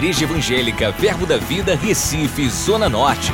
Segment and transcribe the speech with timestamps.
[0.00, 3.30] Igreja Evangélica Verbo da Vida, Recife, Zona Norte.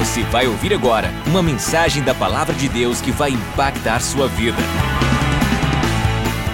[0.00, 4.58] Você vai ouvir agora uma mensagem da Palavra de Deus que vai impactar sua vida.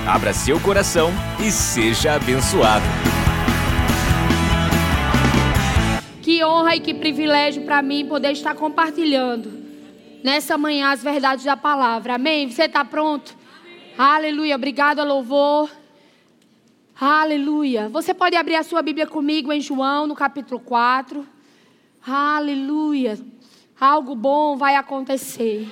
[0.06, 1.10] Abra seu coração
[1.40, 2.84] e seja abençoado.
[6.20, 9.50] Que honra e que privilégio para mim poder estar compartilhando
[10.22, 12.16] nessa manhã as verdades da palavra.
[12.16, 12.50] Amém?
[12.50, 13.34] Você está pronto?
[13.96, 14.56] Aleluia.
[14.56, 15.70] Obrigada, louvor.
[17.00, 17.88] Aleluia.
[17.88, 21.24] Você pode abrir a sua Bíblia comigo em João, no capítulo 4.
[22.04, 23.16] Aleluia.
[23.78, 25.68] Algo bom vai acontecer.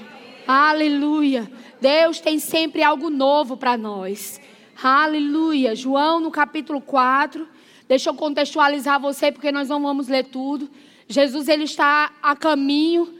[0.46, 1.50] Aleluia.
[1.80, 4.40] Deus tem sempre algo novo para nós.
[4.80, 5.74] Aleluia.
[5.74, 7.44] João, no capítulo 4.
[7.88, 10.70] Deixa eu contextualizar você, porque nós não vamos ler tudo.
[11.08, 13.12] Jesus ele está a caminho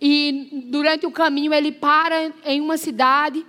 [0.00, 3.44] e durante o caminho ele para em uma cidade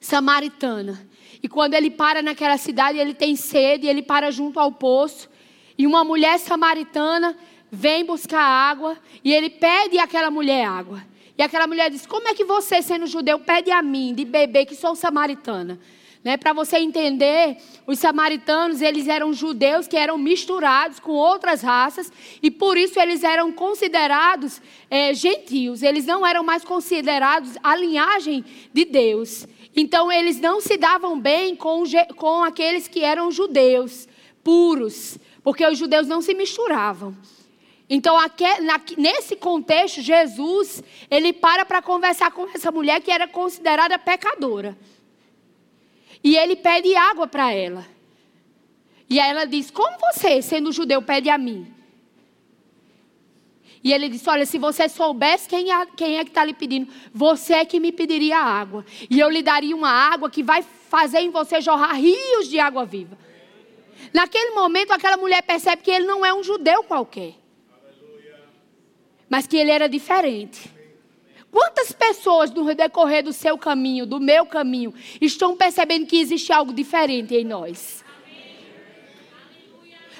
[0.00, 1.13] samaritana.
[1.44, 5.28] E quando ele para naquela cidade, ele tem sede, ele para junto ao poço.
[5.76, 7.36] E uma mulher samaritana
[7.70, 11.04] vem buscar água e ele pede àquela mulher água.
[11.36, 14.64] E aquela mulher diz: Como é que você, sendo judeu, pede a mim de beber,
[14.64, 15.78] que sou samaritana?
[16.24, 22.10] Né, Para você entender, os samaritanos eles eram judeus que eram misturados com outras raças
[22.42, 25.82] e por isso eles eram considerados é, gentios.
[25.82, 29.46] Eles não eram mais considerados a linhagem de Deus.
[29.74, 31.82] Então eles não se davam bem com,
[32.16, 34.06] com aqueles que eram judeus
[34.42, 37.16] puros, porque os judeus não se misturavam.
[37.88, 38.16] Então,
[38.96, 44.76] nesse contexto, Jesus, ele para para conversar com essa mulher que era considerada pecadora.
[46.22, 47.86] E ele pede água para ela.
[49.10, 51.73] E aí ela diz: Como você, sendo judeu, pede a mim?
[53.84, 56.90] E ele disse: Olha, se você soubesse quem é, quem é que está lhe pedindo,
[57.12, 58.84] você é que me pediria água.
[59.10, 62.86] E eu lhe daria uma água que vai fazer em você jorrar rios de água
[62.86, 63.18] viva.
[64.12, 67.34] Naquele momento, aquela mulher percebe que ele não é um judeu qualquer,
[69.28, 70.72] mas que ele era diferente.
[71.50, 76.72] Quantas pessoas no decorrer do seu caminho, do meu caminho, estão percebendo que existe algo
[76.72, 78.02] diferente em nós?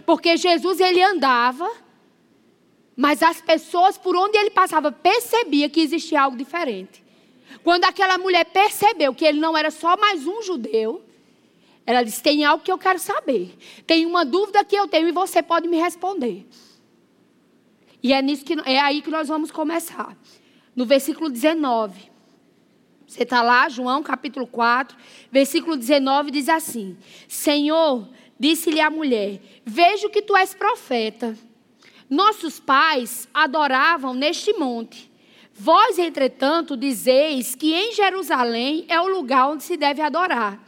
[0.04, 1.83] Porque Jesus ele andava
[2.96, 7.02] mas as pessoas por onde ele passava percebia que existia algo diferente.
[7.62, 11.02] Quando aquela mulher percebeu que ele não era só mais um judeu,
[11.86, 13.56] ela disse: Tem algo que eu quero saber.
[13.86, 16.46] Tem uma dúvida que eu tenho e você pode me responder.
[18.02, 20.16] E é, nisso que, é aí que nós vamos começar.
[20.74, 22.12] No versículo 19.
[23.06, 24.96] Você está lá, João capítulo 4,
[25.30, 26.96] versículo 19 diz assim:
[27.28, 31.36] Senhor, disse-lhe a mulher: Vejo que tu és profeta.
[32.14, 35.10] Nossos pais adoravam neste monte.
[35.52, 40.64] Vós, entretanto, dizeis que em Jerusalém é o lugar onde se deve adorar.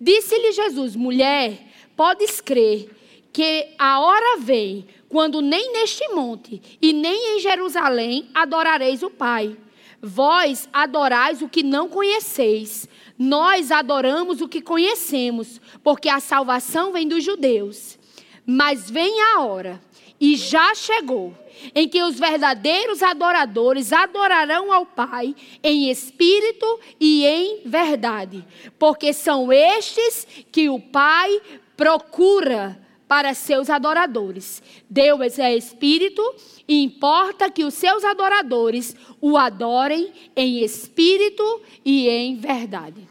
[0.00, 1.58] Disse-lhe Jesus: Mulher,
[1.94, 2.88] podes crer
[3.34, 9.54] que a hora vem quando nem neste monte e nem em Jerusalém adorareis o Pai.
[10.00, 12.88] Vós adorais o que não conheceis.
[13.18, 17.98] Nós adoramos o que conhecemos, porque a salvação vem dos judeus.
[18.46, 19.84] Mas vem a hora
[20.20, 21.34] e já chegou,
[21.74, 28.44] em que os verdadeiros adoradores adorarão ao Pai em espírito e em verdade,
[28.78, 31.40] porque são estes que o Pai
[31.76, 32.78] procura
[33.08, 34.62] para seus adoradores.
[34.90, 36.22] Deus é espírito
[36.66, 43.06] e importa que os seus adoradores o adorem em espírito e em verdade.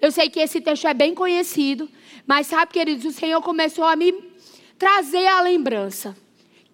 [0.00, 1.88] Eu sei que esse texto é bem conhecido,
[2.26, 4.29] mas sabe, queridos, o Senhor começou a me
[4.80, 6.16] trazer a lembrança.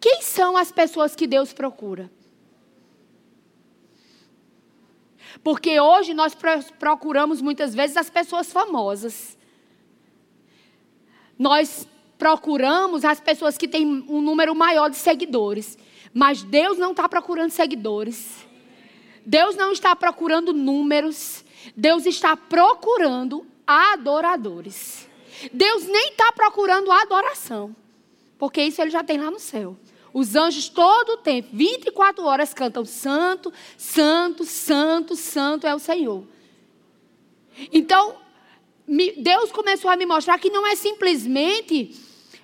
[0.00, 2.08] Quem são as pessoas que Deus procura?
[5.42, 6.32] Porque hoje nós
[6.78, 9.36] procuramos muitas vezes as pessoas famosas.
[11.36, 15.76] Nós procuramos as pessoas que têm um número maior de seguidores.
[16.14, 18.46] Mas Deus não está procurando seguidores.
[19.26, 21.44] Deus não está procurando números.
[21.76, 25.08] Deus está procurando adoradores.
[25.52, 27.74] Deus nem está procurando adoração.
[28.38, 29.76] Porque isso ele já tem lá no céu.
[30.12, 36.24] Os anjos todo o tempo, 24 horas, cantam santo, santo, santo, santo é o Senhor.
[37.72, 38.16] Então,
[39.18, 41.94] Deus começou a me mostrar que não é simplesmente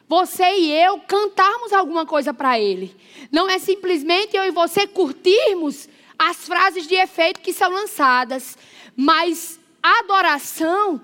[0.09, 2.95] você e eu cantarmos alguma coisa para Ele.
[3.31, 5.89] Não é simplesmente eu e você curtirmos
[6.19, 8.59] as frases de efeito que são lançadas.
[8.95, 11.01] Mas a adoração,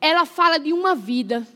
[0.00, 1.46] ela fala de uma vida.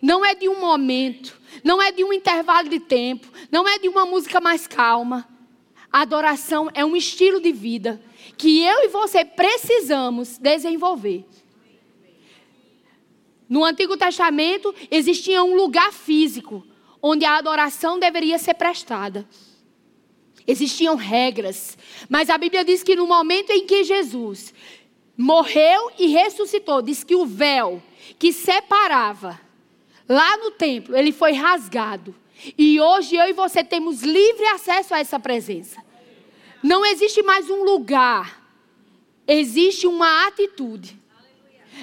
[0.00, 3.88] Não é de um momento não é de um intervalo de tempo, não é de
[3.88, 5.28] uma música mais calma.
[5.92, 8.00] A adoração é um estilo de vida
[8.38, 11.24] que eu e você precisamos desenvolver.
[13.48, 16.66] No Antigo Testamento existia um lugar físico
[17.02, 19.28] onde a adoração deveria ser prestada.
[20.46, 21.76] Existiam regras,
[22.08, 24.54] mas a Bíblia diz que no momento em que Jesus
[25.16, 27.82] morreu e ressuscitou, diz que o véu
[28.18, 29.38] que separava
[30.08, 32.14] lá no templo, ele foi rasgado.
[32.58, 35.82] E hoje eu e você temos livre acesso a essa presença.
[36.62, 38.42] Não existe mais um lugar,
[39.26, 41.00] existe uma atitude.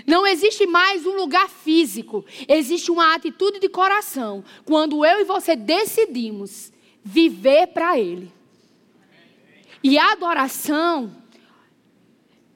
[0.06, 4.44] Não existe mais um lugar físico, existe uma atitude de coração.
[4.64, 6.72] Quando eu e você decidimos
[7.04, 8.32] viver para Ele.
[9.84, 11.16] E adoração,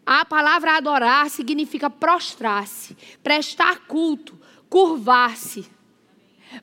[0.06, 4.40] a palavra adorar significa prostrar-se, prestar culto,
[4.74, 5.68] curvar-se.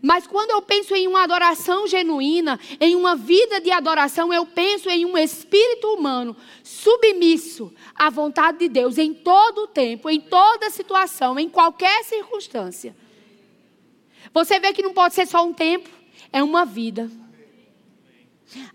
[0.03, 4.91] Mas quando eu penso em uma adoração genuína, em uma vida de adoração, eu penso
[4.91, 10.71] em um espírito humano submisso à vontade de Deus em todo o tempo, em toda
[10.71, 12.97] situação, em qualquer circunstância.
[14.35, 15.89] Você vê que não pode ser só um tempo,
[16.33, 17.09] é uma vida.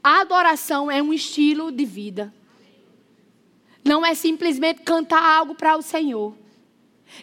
[0.01, 2.33] A adoração é um estilo de vida.
[3.83, 6.44] Não é simplesmente cantar algo para o Senhor.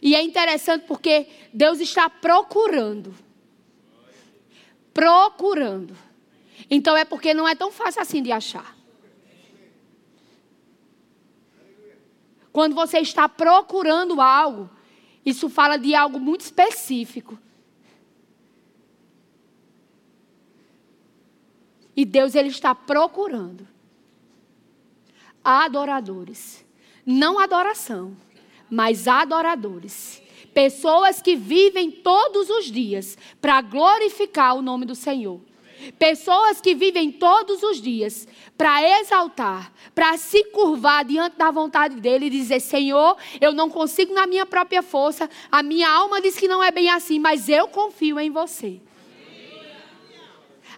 [0.01, 3.15] E é interessante porque Deus está procurando
[4.93, 5.97] procurando.
[6.71, 8.77] Então é porque não é tão fácil assim de achar.
[12.53, 14.71] Quando você está procurando algo,
[15.25, 17.39] isso fala de algo muito específico.
[21.97, 23.67] E Deus ele está procurando
[25.45, 26.65] adoradores,
[27.05, 28.17] não adoração,
[28.73, 30.23] mas adoradores
[30.55, 35.41] Pessoas que vivem todos os dias para glorificar o nome do Senhor.
[35.99, 42.27] Pessoas que vivem todos os dias para exaltar, para se curvar diante da vontade dele
[42.27, 46.47] e dizer: Senhor, eu não consigo na minha própria força, a minha alma diz que
[46.47, 48.81] não é bem assim, mas eu confio em você.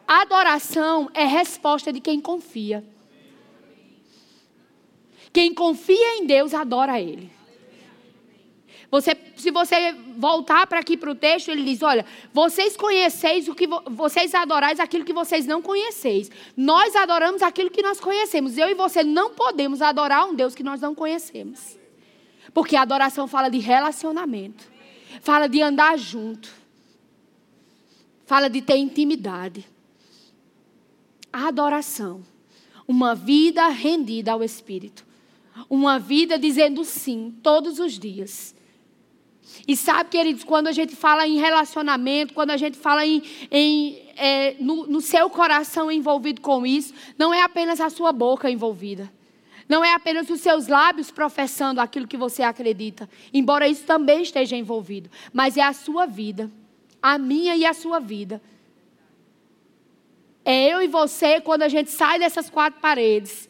[0.06, 2.84] Adoração é resposta de quem confia.
[5.32, 7.43] Quem confia em Deus adora Ele.
[8.90, 13.54] Você, se você voltar para aqui para o texto, ele diz: Olha, vocês conheceis o
[13.54, 16.30] que vo vocês adorais aquilo que vocês não conheceis.
[16.56, 18.56] Nós adoramos aquilo que nós conhecemos.
[18.58, 21.78] Eu e você não podemos adorar um Deus que nós não conhecemos.
[22.52, 24.64] Porque a adoração fala de relacionamento,
[25.20, 26.48] fala de andar junto,
[28.26, 29.66] fala de ter intimidade.
[31.32, 32.22] A adoração,
[32.86, 35.04] uma vida rendida ao Espírito,
[35.68, 38.53] uma vida dizendo sim todos os dias
[39.66, 44.04] e sabe, queridos, quando a gente fala em relacionamento, quando a gente fala em, em
[44.16, 49.10] é, no, no seu coração envolvido com isso, não é apenas a sua boca envolvida.
[49.68, 54.56] Não é apenas os seus lábios professando aquilo que você acredita, embora isso também esteja
[54.56, 56.50] envolvido, mas é a sua vida,
[57.02, 58.42] a minha e a sua vida.
[60.44, 63.48] É eu e você quando a gente sai dessas quatro paredes,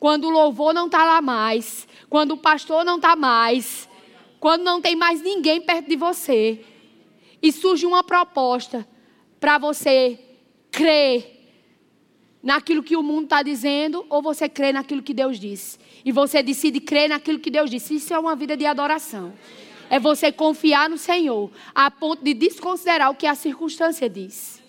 [0.00, 3.88] quando o louvor não está lá mais, quando o pastor não está mais,
[4.42, 6.64] quando não tem mais ninguém perto de você
[7.40, 8.84] e surge uma proposta
[9.38, 10.18] para você
[10.68, 11.54] crer
[12.42, 15.78] naquilo que o mundo está dizendo ou você crê naquilo que Deus disse.
[16.04, 17.94] E você decide crer naquilo que Deus disse.
[17.94, 19.32] Isso é uma vida de adoração.
[19.88, 24.60] É você confiar no Senhor a ponto de desconsiderar o que a circunstância diz.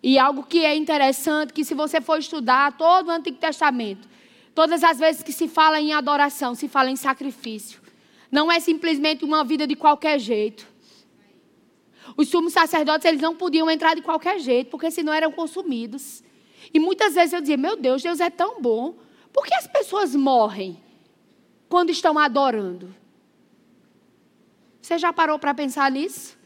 [0.00, 4.11] E algo que é interessante, que se você for estudar todo o Antigo Testamento,
[4.54, 7.80] Todas as vezes que se fala em adoração, se fala em sacrifício.
[8.30, 10.66] Não é simplesmente uma vida de qualquer jeito.
[12.16, 16.22] Os sumos sacerdotes, eles não podiam entrar de qualquer jeito, porque senão eram consumidos.
[16.72, 18.94] E muitas vezes eu dizia, meu Deus, Deus é tão bom.
[19.32, 20.78] Por que as pessoas morrem
[21.68, 22.94] quando estão adorando?
[24.80, 26.36] Você já parou para pensar nisso?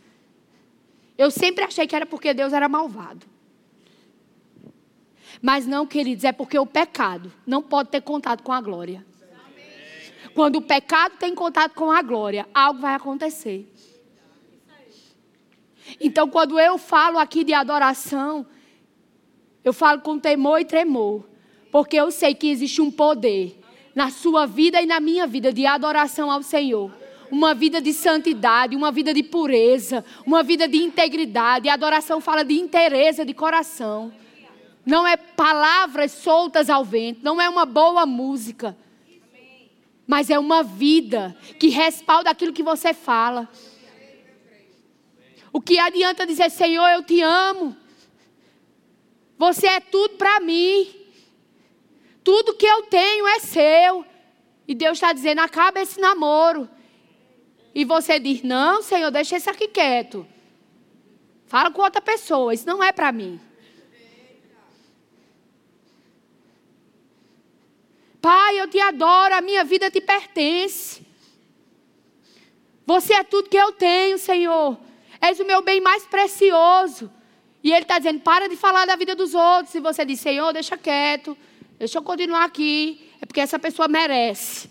[1.18, 3.26] Eu sempre achei que era porque Deus era malvado.
[5.40, 9.04] Mas não, queridos, é porque o pecado não pode ter contato com a glória.
[10.34, 13.72] Quando o pecado tem contato com a glória, algo vai acontecer.
[16.00, 18.46] Então, quando eu falo aqui de adoração,
[19.64, 21.24] eu falo com temor e tremor,
[21.70, 23.58] porque eu sei que existe um poder
[23.94, 26.92] na sua vida e na minha vida de adoração ao Senhor.
[27.30, 31.68] Uma vida de santidade, uma vida de pureza, uma vida de integridade.
[31.68, 34.12] A adoração fala de interesse de coração
[34.86, 38.76] não é palavras soltas ao vento, não é uma boa música,
[40.06, 43.48] mas é uma vida que respalda aquilo que você fala.
[45.52, 47.76] O que adianta dizer, Senhor, eu te amo,
[49.36, 50.88] você é tudo para mim,
[52.22, 54.04] tudo que eu tenho é seu.
[54.68, 56.68] E Deus está dizendo: acaba esse namoro.
[57.74, 60.26] E você diz: não, Senhor, deixa esse aqui quieto.
[61.46, 63.40] Fala com outra pessoa, isso não é para mim.
[68.26, 71.00] Pai, eu te adoro, a minha vida te pertence.
[72.84, 74.76] Você é tudo que eu tenho, Senhor.
[75.20, 77.08] És o meu bem mais precioso.
[77.62, 79.72] E Ele está dizendo: para de falar da vida dos outros.
[79.76, 81.38] E você diz: Senhor, deixa quieto,
[81.78, 83.08] deixa eu continuar aqui.
[83.20, 84.68] É porque essa pessoa merece.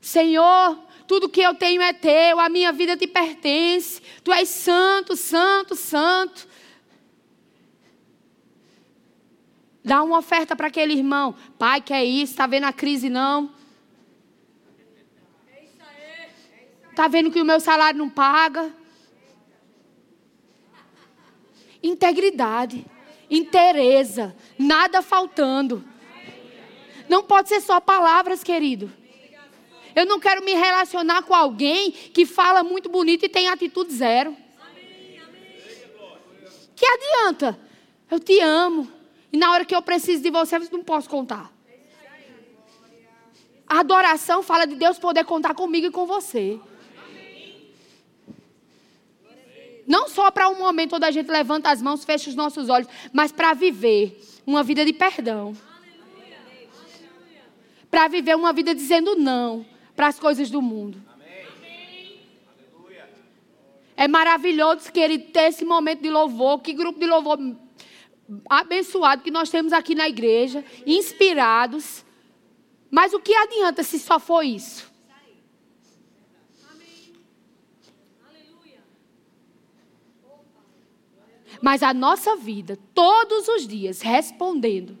[0.00, 4.00] Senhor, tudo que eu tenho é teu, a minha vida te pertence.
[4.24, 6.51] Tu és santo, santo, santo.
[9.84, 11.34] Dá uma oferta para aquele irmão.
[11.58, 12.32] Pai, que é isso?
[12.32, 13.50] Está vendo a crise não?
[16.90, 18.70] Está vendo que o meu salário não paga?
[21.82, 22.86] Integridade,
[23.30, 25.82] interesa, nada faltando.
[27.08, 28.92] Não pode ser só palavras, querido.
[29.96, 34.36] Eu não quero me relacionar com alguém que fala muito bonito e tem atitude zero.
[36.76, 37.58] Que adianta?
[38.10, 39.01] Eu te amo.
[39.32, 41.50] E na hora que eu preciso de você, eu não posso contar.
[43.66, 46.60] A adoração fala de Deus poder contar comigo e com você.
[49.86, 52.88] Não só para um momento onde a gente levanta as mãos, fecha os nossos olhos,
[53.12, 55.56] mas para viver uma vida de perdão.
[57.90, 59.64] Para viver uma vida dizendo não
[59.96, 61.02] para as coisas do mundo.
[63.96, 66.60] É maravilhoso, querido, ter esse momento de louvor.
[66.60, 67.38] Que grupo de louvor
[68.48, 72.04] abençoado que nós temos aqui na igreja, inspirados.
[72.90, 74.92] Mas o que adianta se só for isso?
[81.62, 84.98] Mas a nossa vida, todos os dias, respondendo,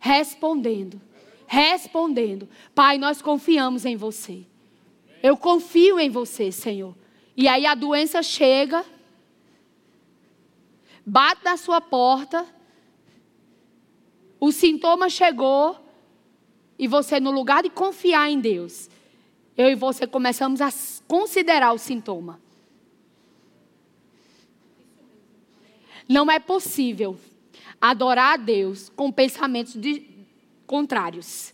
[0.00, 1.00] respondendo,
[1.46, 2.48] respondendo.
[2.74, 4.44] Pai, nós confiamos em você.
[5.22, 6.94] Eu confio em você, Senhor.
[7.36, 8.84] E aí a doença chega
[11.10, 12.46] bate na sua porta,
[14.38, 15.76] o sintoma chegou,
[16.78, 18.88] e você, no lugar de confiar em Deus,
[19.56, 20.70] eu e você começamos a
[21.08, 22.40] considerar o sintoma.
[26.08, 27.18] Não é possível
[27.80, 30.06] adorar a Deus com pensamentos de,
[30.64, 31.52] contrários.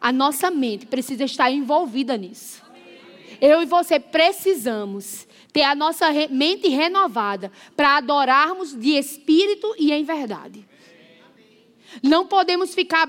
[0.00, 2.62] A nossa mente precisa estar envolvida nisso.
[3.40, 10.02] Eu e você precisamos ter a nossa mente renovada para adorarmos de espírito e em
[10.02, 10.66] verdade.
[12.02, 13.08] Não podemos ficar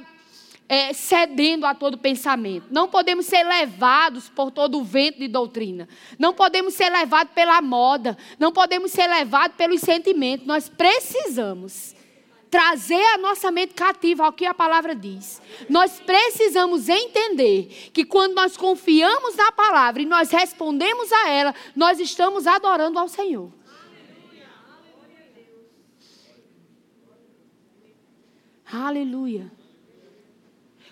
[0.70, 2.68] é, cedendo a todo pensamento.
[2.70, 5.90] Não podemos ser levados por todo o vento de doutrina.
[6.20, 8.16] Não podemos ser levados pela moda.
[8.38, 10.46] Não podemos ser levados pelos sentimentos.
[10.46, 11.96] Nós precisamos
[12.56, 15.42] trazer a nossa mente cativa ao que a palavra diz.
[15.68, 22.00] Nós precisamos entender que quando nós confiamos na palavra e nós respondemos a ela, nós
[22.00, 23.52] estamos adorando ao Senhor.
[28.72, 29.52] Aleluia.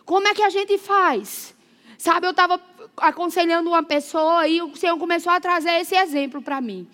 [0.04, 1.56] Como é que a gente faz?
[1.98, 2.60] Sabe, eu estava
[2.98, 6.90] aconselhando uma pessoa e o Senhor começou a trazer esse exemplo para mim.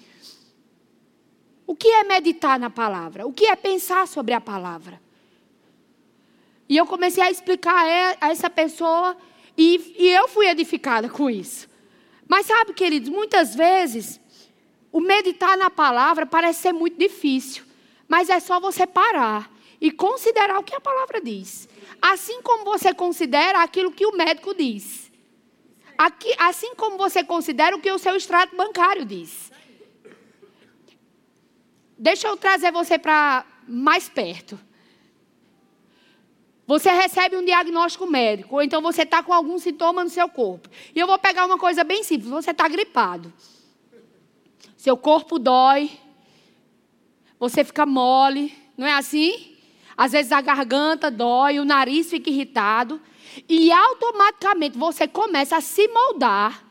[1.70, 3.28] O que é meditar na palavra?
[3.28, 5.00] O que é pensar sobre a palavra?
[6.68, 7.86] E eu comecei a explicar
[8.20, 9.16] a essa pessoa
[9.56, 11.70] e, e eu fui edificada com isso.
[12.28, 14.20] Mas sabe, queridos, muitas vezes
[14.92, 17.64] o meditar na palavra parece ser muito difícil,
[18.08, 19.48] mas é só você parar
[19.80, 21.70] e considerar o que a palavra diz.
[22.02, 25.12] Assim como você considera aquilo que o médico diz.
[25.96, 29.52] Aqui, assim como você considera o que o seu extrato bancário diz.
[32.02, 34.58] Deixa eu trazer você para mais perto.
[36.66, 40.70] Você recebe um diagnóstico médico, ou então você está com algum sintoma no seu corpo.
[40.96, 43.34] E eu vou pegar uma coisa bem simples: você está gripado.
[44.78, 45.92] Seu corpo dói,
[47.38, 49.58] você fica mole, não é assim?
[49.98, 53.02] Às vezes a garganta dói, o nariz fica irritado.
[53.48, 56.64] E automaticamente você começa a se moldar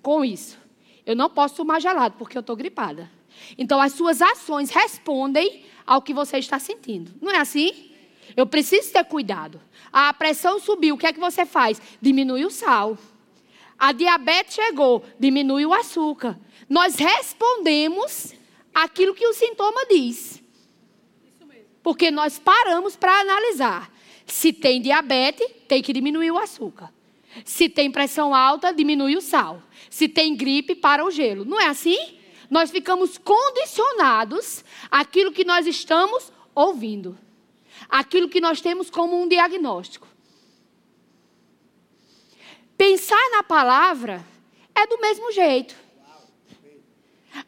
[0.00, 0.56] com isso.
[1.04, 3.10] Eu não posso tomar gelado porque eu estou gripada.
[3.56, 7.12] Então, as suas ações respondem ao que você está sentindo.
[7.20, 7.90] Não é assim?
[8.36, 9.60] Eu preciso ter cuidado.
[9.92, 11.80] A pressão subiu, o que é que você faz?
[12.00, 12.98] Diminui o sal.
[13.78, 16.38] A diabetes chegou, diminui o açúcar.
[16.68, 18.34] Nós respondemos
[18.74, 20.42] aquilo que o sintoma diz.
[21.82, 23.92] Porque nós paramos para analisar.
[24.26, 26.92] Se tem diabetes, tem que diminuir o açúcar.
[27.44, 29.62] Se tem pressão alta, diminui o sal.
[29.90, 31.44] Se tem gripe, para o gelo.
[31.44, 32.13] Não é assim?
[32.54, 37.18] Nós ficamos condicionados àquilo que nós estamos ouvindo,
[37.88, 40.06] aquilo que nós temos como um diagnóstico.
[42.78, 44.24] Pensar na palavra
[44.72, 45.74] é do mesmo jeito.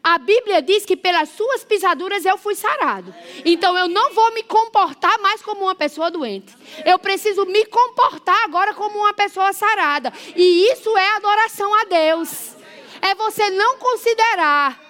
[0.03, 3.15] A Bíblia diz que pelas suas pisaduras eu fui sarado.
[3.45, 6.53] Então eu não vou me comportar mais como uma pessoa doente.
[6.85, 10.11] Eu preciso me comportar agora como uma pessoa sarada.
[10.35, 12.57] E isso é adoração a Deus.
[13.01, 14.86] É você não considerar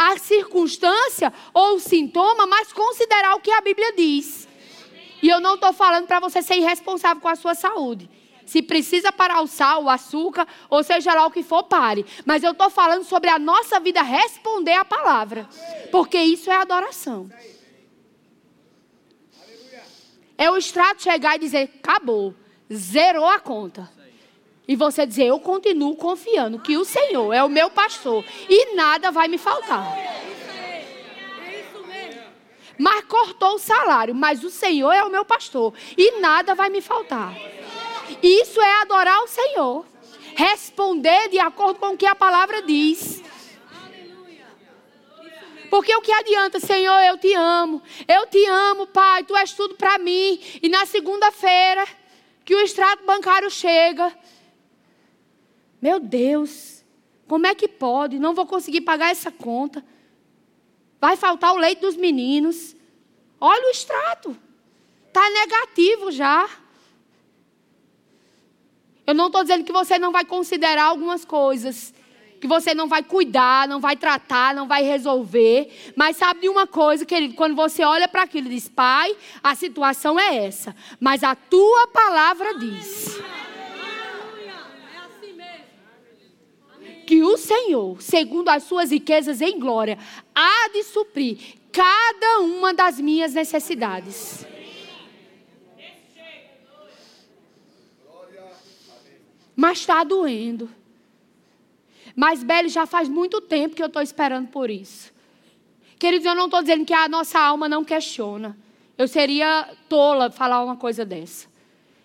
[0.00, 4.48] a circunstância ou o sintoma, mas considerar o que a Bíblia diz.
[5.22, 8.08] E eu não estou falando para você ser irresponsável com a sua saúde.
[8.46, 12.06] Se precisa parar o sal, o açúcar, ou seja lá o que for, pare.
[12.24, 15.46] Mas eu estou falando sobre a nossa vida responder à palavra.
[15.92, 17.30] Porque isso é adoração.
[20.38, 22.34] É o extrato chegar e dizer: acabou,
[22.72, 23.99] zerou a conta.
[24.70, 29.10] E você dizer: eu continuo confiando que o Senhor é o meu pastor e nada
[29.10, 29.84] vai me faltar.
[32.78, 36.80] Mas cortou o salário, mas o Senhor é o meu pastor e nada vai me
[36.80, 37.34] faltar.
[38.22, 39.84] Isso é adorar o Senhor.
[40.36, 43.24] Responder de acordo com o que a palavra diz.
[45.68, 47.82] Porque o que adianta, Senhor, eu te amo.
[48.06, 50.40] Eu te amo, Pai, tu és tudo para mim.
[50.62, 51.84] E na segunda-feira,
[52.44, 54.16] que o extrato bancário chega.
[55.80, 56.84] Meu Deus,
[57.26, 58.18] como é que pode?
[58.18, 59.84] Não vou conseguir pagar essa conta.
[61.00, 62.76] Vai faltar o leite dos meninos.
[63.40, 64.36] Olha o extrato.
[65.08, 66.48] Está negativo já.
[69.06, 71.92] Eu não estou dizendo que você não vai considerar algumas coisas,
[72.40, 75.92] que você não vai cuidar, não vai tratar, não vai resolver.
[75.96, 77.34] Mas sabe de uma coisa, querido?
[77.34, 81.88] Quando você olha para aquilo e diz, Pai, a situação é essa, mas a tua
[81.88, 83.20] palavra diz.
[87.10, 89.98] Que o Senhor, segundo as suas riquezas em glória,
[90.32, 94.46] há de suprir cada uma das minhas necessidades.
[99.56, 100.70] Mas está doendo.
[102.14, 105.12] Mas, Beli, já faz muito tempo que eu estou esperando por isso.
[105.98, 108.56] Queridos, eu não estou dizendo que a nossa alma não questiona.
[108.96, 111.48] Eu seria tola falar uma coisa dessa.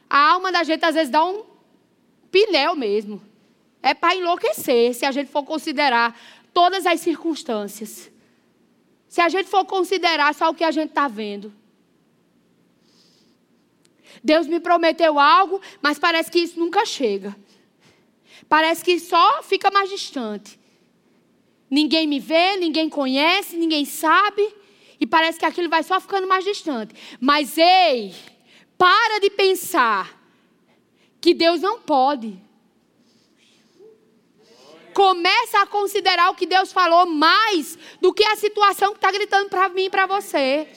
[0.10, 1.44] A alma da gente às vezes dá um
[2.32, 3.35] pinel mesmo.
[3.86, 6.20] É para enlouquecer, se a gente for considerar
[6.52, 8.12] todas as circunstâncias.
[9.08, 11.54] Se a gente for considerar só o que a gente está vendo.
[14.24, 17.38] Deus me prometeu algo, mas parece que isso nunca chega.
[18.50, 20.60] Parece que só fica mais distante.
[21.70, 24.52] Ninguém me vê, ninguém conhece, ninguém sabe.
[25.00, 26.96] E parece que aquilo vai só ficando mais distante.
[27.20, 28.16] Mas ei,
[28.80, 30.20] para de pensar
[31.22, 32.45] que Deus não pode.
[34.96, 39.50] Começa a considerar o que Deus falou mais do que a situação que está gritando
[39.50, 40.70] para mim e para você.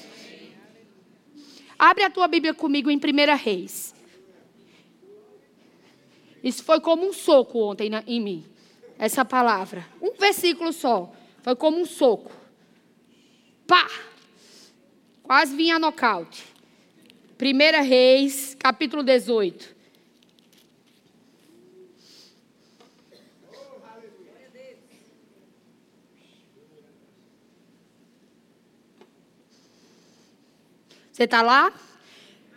[1.78, 3.94] Abre a tua Bíblia comigo em 1 Reis.
[6.42, 8.44] Isso foi como um soco ontem na, em mim.
[8.98, 9.86] Essa palavra.
[10.02, 11.12] Um versículo só.
[11.40, 12.32] Foi como um soco.
[13.68, 13.88] Pá!
[15.22, 16.44] Quase vinha nocaute.
[17.40, 19.77] 1 Reis, capítulo 18.
[31.18, 31.72] Você está lá?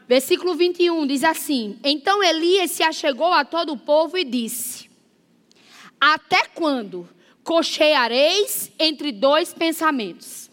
[0.08, 4.88] Versículo 21 diz assim: Então Elias se achegou a todo o povo e disse:
[6.00, 7.10] Até quando
[7.44, 10.52] cocheareis entre dois pensamentos?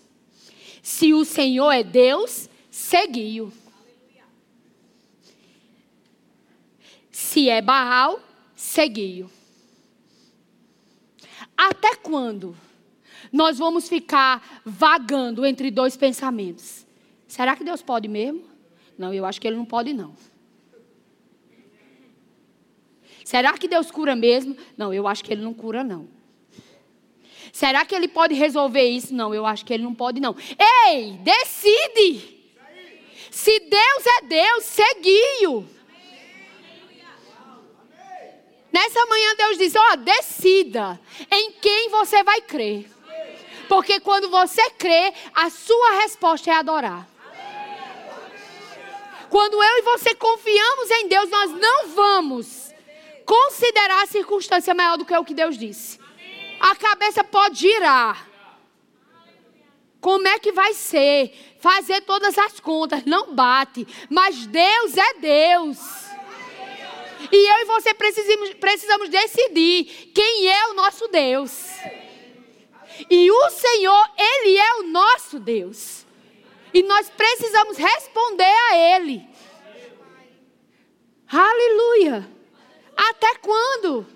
[0.82, 3.52] Se o Senhor é Deus, segui-o.
[7.10, 8.20] Se é Baal,
[8.56, 9.30] segui-o.
[11.54, 12.56] Até quando
[13.30, 16.87] nós vamos ficar vagando entre dois pensamentos?
[17.28, 18.42] Será que Deus pode mesmo?
[18.96, 20.16] Não, eu acho que ele não pode, não.
[23.24, 24.56] Será que Deus cura mesmo?
[24.76, 26.08] Não, eu acho que ele não cura, não.
[27.52, 29.14] Será que ele pode resolver isso?
[29.14, 30.34] Não, eu acho que ele não pode, não.
[30.86, 32.38] Ei, decide!
[33.30, 35.68] Se Deus é Deus, seguiu.
[38.72, 40.98] Nessa manhã Deus diz: ó, oh, decida
[41.30, 42.90] em quem você vai crer.
[43.68, 47.06] Porque quando você crê, a sua resposta é adorar.
[49.30, 52.74] Quando eu e você confiamos em Deus, nós não vamos
[53.24, 56.00] considerar a circunstância maior do que o que Deus disse.
[56.58, 58.26] A cabeça pode girar.
[60.00, 61.56] Como é que vai ser?
[61.60, 63.86] Fazer todas as contas, não bate.
[64.08, 65.78] Mas Deus é Deus.
[67.30, 71.66] E eu e você precisamos, precisamos decidir quem é o nosso Deus.
[73.10, 76.06] E o Senhor, Ele é o nosso Deus.
[76.72, 79.26] E nós precisamos responder a Ele.
[81.30, 82.28] Aleluia.
[82.96, 84.06] Até quando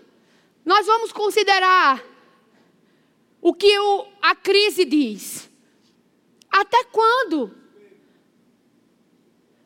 [0.65, 2.03] nós vamos considerar
[3.41, 5.51] o que o, a crise diz?
[6.51, 7.57] Até quando?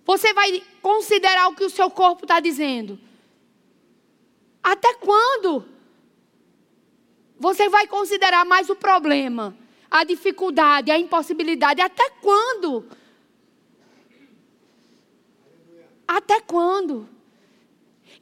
[0.04, 2.98] Você vai considerar o que o seu corpo está dizendo?
[4.62, 5.64] Até quando?
[7.38, 9.56] Você vai considerar mais o problema,
[9.90, 11.80] a dificuldade, a impossibilidade?
[11.80, 12.86] Até quando?
[16.06, 17.08] Até quando?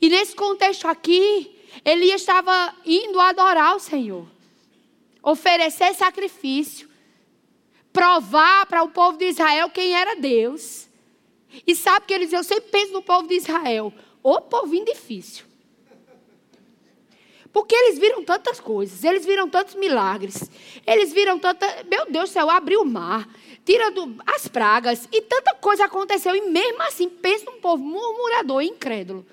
[0.01, 4.27] E nesse contexto aqui, ele estava indo adorar o Senhor,
[5.23, 6.89] oferecer sacrifício,
[7.93, 10.89] provar para o povo de Israel quem era Deus.
[11.67, 15.54] E sabe que eles, eu sempre penso no povo de Israel, o povinho difícil.
[17.55, 20.51] Porque eles viram tantas coisas, eles viram tantos milagres,
[20.85, 21.65] eles viram tanta.
[21.89, 23.29] Meu Deus do céu, abriu o mar,
[23.65, 28.61] tira do, as pragas, e tanta coisa aconteceu, e mesmo assim, pensa num povo murmurador
[28.61, 29.25] incrédulo.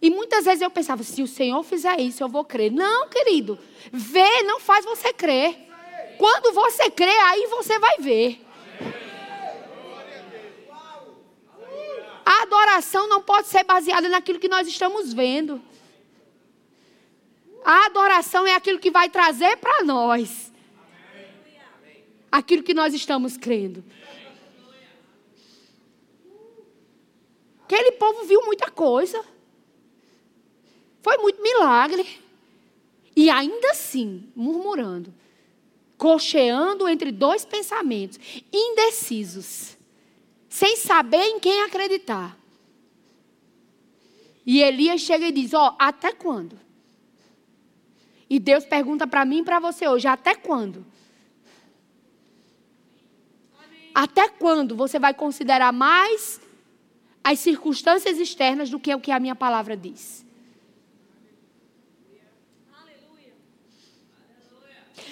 [0.00, 2.70] E muitas vezes eu pensava, se o Senhor fizer isso, eu vou crer.
[2.70, 3.58] Não, querido,
[3.92, 5.58] ver não faz você crer.
[6.18, 8.46] Quando você crê, aí você vai ver.
[12.24, 15.60] A adoração não pode ser baseada naquilo que nós estamos vendo.
[17.64, 20.50] A adoração é aquilo que vai trazer para nós
[22.30, 23.84] aquilo que nós estamos crendo.
[27.64, 29.24] Aquele povo viu muita coisa.
[31.02, 32.06] Foi muito milagre.
[33.16, 35.12] E ainda assim, murmurando,
[35.98, 38.18] cocheando entre dois pensamentos,
[38.52, 39.76] indecisos,
[40.48, 42.36] sem saber em quem acreditar.
[44.46, 46.58] E Elias chega e diz: Ó, oh, até quando?
[48.30, 50.86] E Deus pergunta para mim e para você hoje: até quando?
[53.92, 56.40] Até quando você vai considerar mais
[57.24, 60.24] as circunstâncias externas do que o que a minha palavra diz?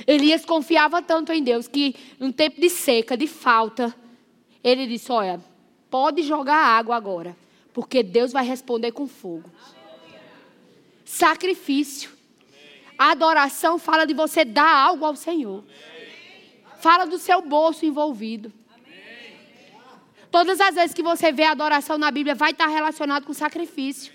[0.06, 3.92] Elias confiava tanto em Deus que, num tempo de seca, de falta,
[4.62, 5.40] ele disse: Olha,
[5.90, 7.36] pode jogar água agora,
[7.74, 9.50] porque Deus vai responder com fogo.
[11.04, 12.17] Sacrifício.
[12.98, 15.64] A adoração fala de você dar algo ao Senhor.
[16.80, 18.52] Fala do seu bolso envolvido.
[20.30, 24.12] Todas as vezes que você vê a adoração na Bíblia, vai estar relacionado com sacrifício.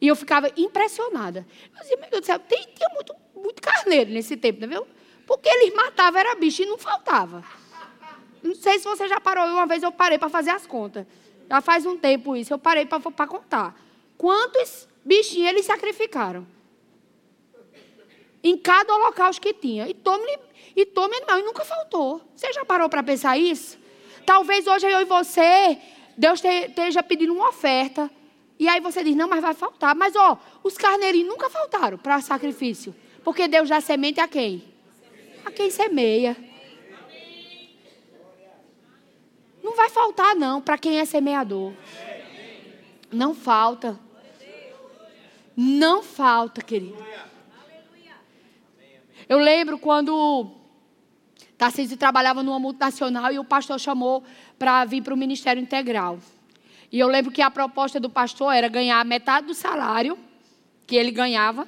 [0.00, 1.46] E eu ficava impressionada.
[1.74, 4.86] Eu dizia, meu Deus do céu, tem, tinha muito, muito carneiro nesse tempo, não viu?
[5.26, 7.42] Porque eles matavam, era bicho e não faltava.
[8.42, 9.46] Não sei se você já parou.
[9.46, 11.06] Uma vez eu parei para fazer as contas.
[11.48, 12.52] Já faz um tempo isso.
[12.52, 13.74] Eu parei para contar.
[14.16, 16.46] Quantos bichinhos eles sacrificaram?
[18.42, 19.88] Em cada holocausto que tinha.
[19.88, 20.38] E tome,
[20.74, 21.38] e tome animal.
[21.38, 22.20] E nunca faltou.
[22.34, 23.78] Você já parou para pensar isso?
[24.24, 25.78] Talvez hoje eu e você,
[26.16, 28.10] Deus esteja pedindo uma oferta.
[28.58, 29.94] E aí você diz, não, mas vai faltar.
[29.94, 32.94] Mas, ó, os carneirinhos nunca faltaram para sacrifício.
[33.22, 34.64] Porque Deus dá semente a quem?
[35.44, 36.36] A quem semeia.
[39.62, 41.72] Não vai faltar, não, para quem é semeador.
[43.12, 43.98] Não falta.
[45.56, 47.02] Não falta, querido.
[49.28, 50.50] Eu lembro quando
[51.56, 54.22] Tarcísio trabalhava numa multinacional e o pastor chamou
[54.58, 56.20] para vir para o Ministério Integral.
[56.92, 60.18] E eu lembro que a proposta do pastor era ganhar metade do salário
[60.86, 61.66] que ele ganhava,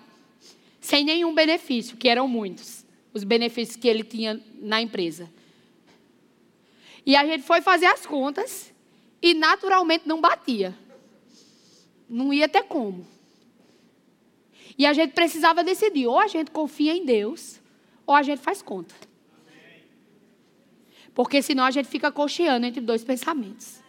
[0.80, 5.28] sem nenhum benefício, que eram muitos, os benefícios que ele tinha na empresa.
[7.04, 8.72] E a gente foi fazer as contas
[9.20, 10.76] e naturalmente não batia.
[12.08, 13.06] Não ia ter como.
[14.78, 17.60] E a gente precisava decidir: ou a gente confia em Deus,
[18.06, 18.94] ou a gente faz conta.
[21.12, 23.80] Porque senão a gente fica cocheando entre dois pensamentos.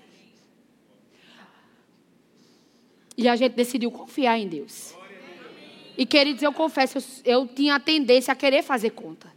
[3.16, 4.96] E a gente decidiu confiar em Deus.
[5.96, 9.32] E queridos, eu confesso, eu, eu tinha a tendência a querer fazer conta.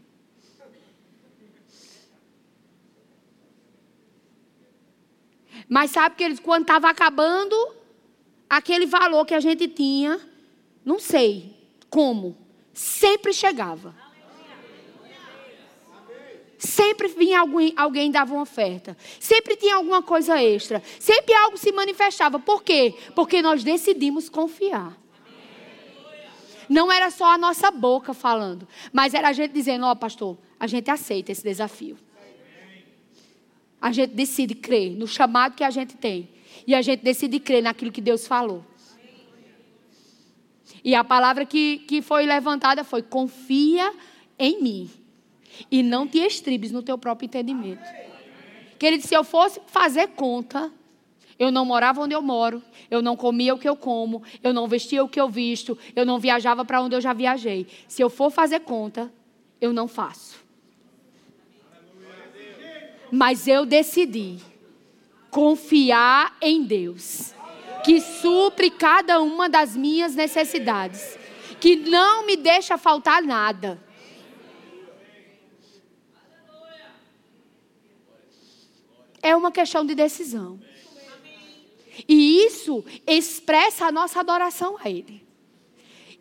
[5.68, 7.56] Mas sabe, queridos, quando estava acabando
[8.48, 10.20] aquele valor que a gente tinha,
[10.84, 11.56] não sei
[11.88, 12.36] como,
[12.72, 13.94] sempre chegava.
[16.58, 18.96] Sempre vinha alguém, alguém dava uma oferta.
[19.18, 20.80] Sempre tinha alguma coisa extra.
[21.00, 22.38] Sempre algo se manifestava.
[22.38, 22.94] Por quê?
[23.16, 24.96] Porque nós decidimos confiar.
[26.68, 30.38] Não era só a nossa boca falando, mas era a gente dizendo: Ó, oh, pastor,
[30.58, 31.98] a gente aceita esse desafio.
[33.80, 36.30] A gente decide crer no chamado que a gente tem.
[36.64, 38.64] E a gente decide crer naquilo que Deus falou.
[40.84, 43.92] E a palavra que, que foi levantada foi: confia
[44.38, 44.90] em mim.
[45.70, 47.82] E não te estribes no teu próprio entendimento.
[48.78, 50.72] Querido, se eu fosse fazer conta,
[51.38, 54.66] eu não morava onde eu moro, eu não comia o que eu como, eu não
[54.66, 57.66] vestia o que eu visto, eu não viajava para onde eu já viajei.
[57.86, 59.12] Se eu for fazer conta,
[59.60, 60.42] eu não faço.
[63.10, 64.38] Mas eu decidi
[65.30, 67.34] confiar em Deus,
[67.84, 71.18] que supre cada uma das minhas necessidades,
[71.60, 73.82] que não me deixa faltar nada.
[79.22, 80.60] É uma questão de decisão.
[82.08, 85.24] E isso expressa a nossa adoração a Ele.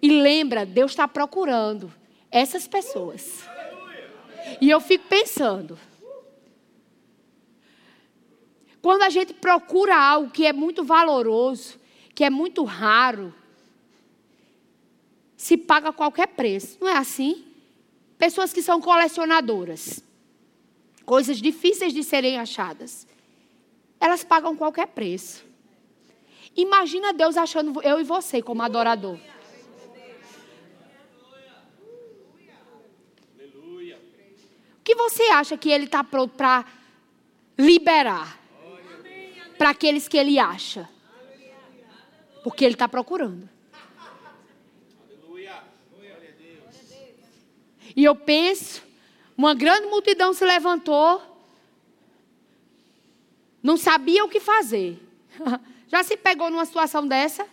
[0.02, 1.92] E lembra, Deus está procurando
[2.30, 3.44] essas pessoas.
[4.60, 5.78] E eu fico pensando.
[8.82, 11.80] Quando a gente procura algo que é muito valoroso,
[12.16, 13.34] que é muito raro,
[15.38, 16.78] se paga qualquer preço.
[16.82, 17.46] Não é assim?
[18.18, 20.04] Pessoas que são colecionadoras,
[21.06, 23.08] coisas difíceis de serem achadas,
[24.00, 25.46] elas pagam qualquer preço.
[26.56, 29.18] Imagina Deus achando eu e você como adorador.
[34.80, 36.66] O que você acha que Ele está pronto para
[37.58, 38.41] liberar?
[39.62, 40.90] Para aqueles que Ele acha.
[42.44, 43.48] Porque Ele está procurando.
[47.96, 48.82] E eu penso,
[49.38, 51.22] uma grande multidão se levantou,
[53.62, 55.00] não sabia o que fazer.
[55.88, 57.46] Já se pegou numa situação dessa?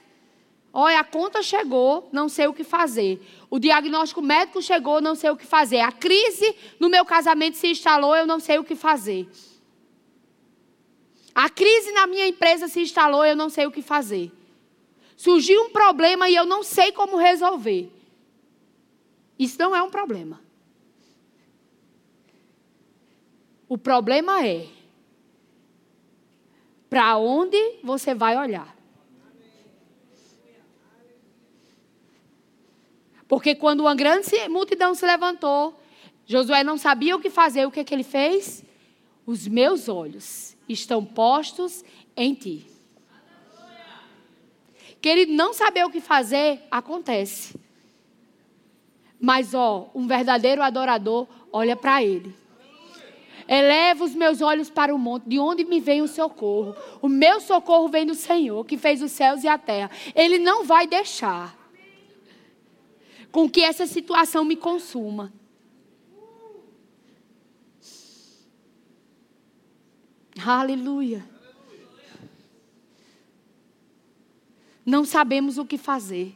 [0.72, 3.20] Olha, a conta chegou, não sei o que fazer.
[3.50, 5.80] O diagnóstico médico chegou, não sei o que fazer.
[5.80, 9.28] A crise no meu casamento se instalou, eu não sei o que fazer.
[11.38, 14.32] A crise na minha empresa se instalou, eu não sei o que fazer.
[15.16, 17.92] Surgiu um problema e eu não sei como resolver.
[19.38, 20.42] Isso não é um problema.
[23.68, 24.66] O problema é
[26.90, 28.76] para onde você vai olhar.
[33.28, 35.80] Porque quando uma grande multidão se levantou,
[36.26, 38.64] Josué não sabia o que fazer, o que, é que ele fez?
[39.24, 41.84] Os meus olhos estão postos
[42.16, 42.66] em ti.
[45.00, 47.58] Querido, não saber o que fazer acontece.
[49.20, 52.34] Mas, ó, um verdadeiro adorador olha para ele.
[53.48, 56.76] Eleva os meus olhos para o monte, de onde me vem o socorro.
[57.00, 59.90] O meu socorro vem do Senhor, que fez os céus e a terra.
[60.14, 61.56] Ele não vai deixar
[63.32, 65.32] com que essa situação me consuma.
[70.44, 71.24] Aleluia.
[74.84, 76.34] Não sabemos o que fazer.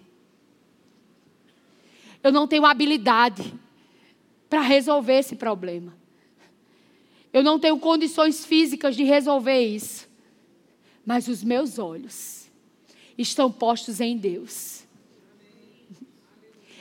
[2.23, 3.53] Eu não tenho habilidade
[4.49, 5.95] para resolver esse problema.
[7.33, 10.09] Eu não tenho condições físicas de resolver isso.
[11.05, 12.51] Mas os meus olhos
[13.17, 14.85] estão postos em Deus.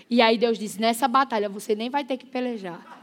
[0.09, 3.00] E aí Deus diz: nessa batalha você nem vai ter que pelejar.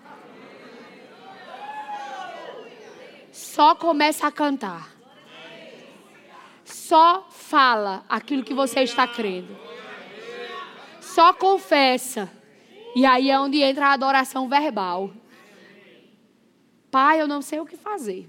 [3.38, 4.92] Só começa a cantar.
[6.64, 9.56] Só fala aquilo que você está crendo.
[11.00, 12.28] Só confessa.
[12.96, 15.12] E aí é onde entra a adoração verbal.
[16.90, 18.28] Pai, eu não sei o que fazer.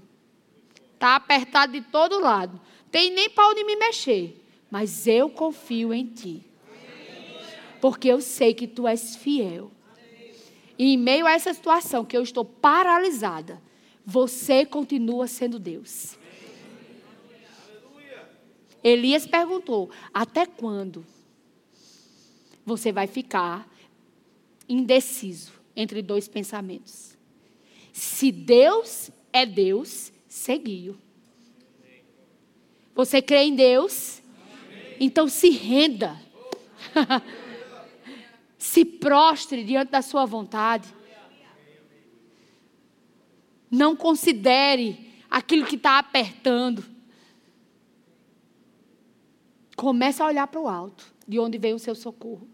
[0.94, 2.60] Está apertado de todo lado.
[2.88, 4.40] Tem nem para onde me mexer.
[4.70, 6.46] Mas eu confio em Ti.
[7.80, 9.72] Porque eu sei que Tu és fiel.
[10.78, 13.60] E em meio a essa situação que eu estou paralisada,
[14.04, 16.18] você continua sendo Deus.
[18.82, 21.06] Elias perguntou: Até quando
[22.64, 23.68] você vai ficar
[24.68, 27.16] indeciso entre dois pensamentos?
[27.92, 30.96] Se Deus é Deus, seguiu.
[32.94, 34.22] Você crê em Deus?
[34.98, 36.20] Então se renda.
[38.58, 40.88] se prostre diante da sua vontade.
[43.70, 46.84] Não considere aquilo que está apertando.
[49.76, 52.48] Comece a olhar para o alto, de onde vem o seu socorro.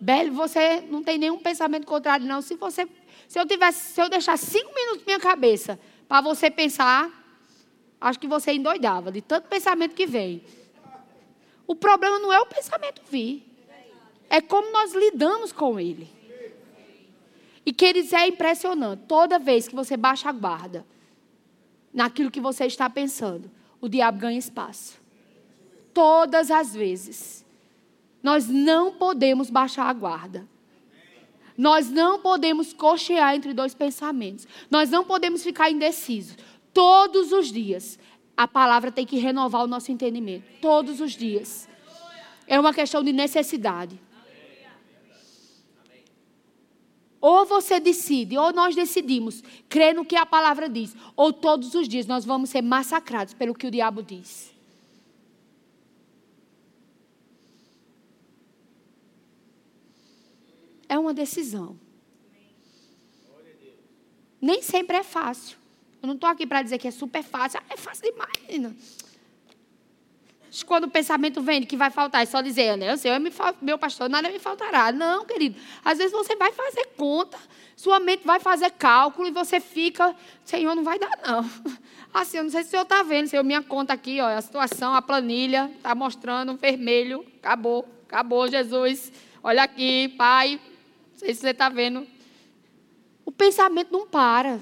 [0.00, 2.40] Belo, você não tem nenhum pensamento contrário, não.
[2.40, 2.88] Se você,
[3.26, 5.78] se eu tivesse, se eu deixar cinco minutos na minha cabeça
[6.08, 7.12] para você pensar,
[8.00, 10.42] acho que você endoidava de tanto pensamento que vem.
[11.66, 13.44] O problema não é o pensamento vir,
[14.30, 16.17] é como nós lidamos com ele.
[17.68, 19.02] E queridos, é impressionante.
[19.06, 20.86] Toda vez que você baixa a guarda
[21.92, 24.98] naquilo que você está pensando, o diabo ganha espaço.
[25.92, 27.44] todas as vezes.
[28.22, 30.48] Nós não podemos baixar a guarda.
[31.58, 34.48] Nós não podemos cochear entre dois pensamentos.
[34.70, 36.38] Nós não podemos ficar indecisos.
[36.72, 37.98] Todos os dias,
[38.34, 40.44] a palavra tem que renovar o nosso entendimento.
[40.62, 41.68] Todos os dias.
[42.46, 44.00] É uma questão de necessidade.
[47.30, 51.86] Ou você decide, ou nós decidimos crer no que a palavra diz, ou todos os
[51.86, 54.50] dias nós vamos ser massacrados pelo que o diabo diz.
[60.88, 61.78] É uma decisão.
[64.40, 65.58] Nem sempre é fácil.
[66.00, 67.60] Eu não estou aqui para dizer que é super fácil.
[67.60, 68.74] Ah, é fácil demais.
[70.66, 72.92] Quando o pensamento vem de que vai faltar, é só dizer, né?
[72.92, 73.30] Eu sei, eu me,
[73.60, 74.90] meu pastor, nada me faltará.
[74.92, 75.60] Não, querido.
[75.84, 77.38] Às vezes você vai fazer conta,
[77.76, 81.48] sua mente vai fazer cálculo e você fica, Senhor, não vai dar, não.
[82.12, 84.40] Assim, eu não sei se o senhor está vendo, Senhor, minha conta aqui, ó, a
[84.40, 87.24] situação, a planilha, está mostrando vermelho.
[87.38, 89.12] Acabou, acabou, Jesus.
[89.42, 90.58] Olha aqui, Pai.
[91.12, 92.06] Não sei se você está vendo.
[93.26, 94.58] O pensamento não para.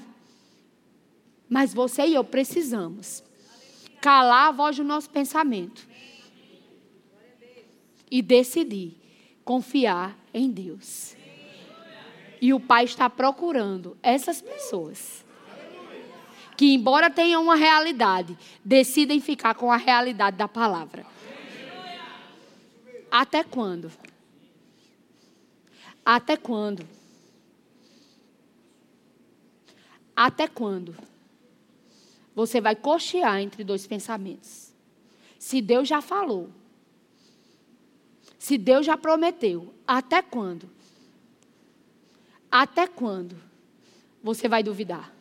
[1.49, 3.23] Mas você e eu precisamos
[4.01, 5.87] calar a voz do nosso pensamento
[8.09, 8.97] e decidir
[9.43, 11.15] confiar em Deus.
[12.41, 15.25] E o Pai está procurando essas pessoas
[16.55, 21.05] que, embora tenham uma realidade, decidem ficar com a realidade da palavra.
[23.11, 23.91] Até quando?
[26.03, 26.87] Até quando?
[30.15, 30.95] Até quando?
[32.37, 34.71] Você vai cochear entre dois pensamentos.
[35.39, 36.51] Se Deus já falou,
[38.37, 40.69] se Deus já prometeu, até quando?
[42.51, 43.35] Até quando
[44.21, 45.11] você vai duvidar?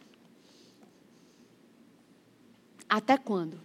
[2.86, 3.58] Até quando?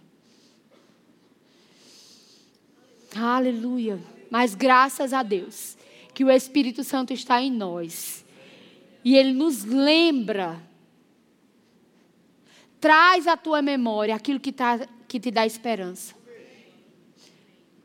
[3.14, 4.00] Aleluia.
[4.30, 5.76] Mas graças a Deus
[6.14, 8.24] que o Espírito Santo está em nós.
[9.04, 10.71] E ele nos lembra
[12.82, 16.16] Traz à tua memória aquilo que, tá, que te dá esperança.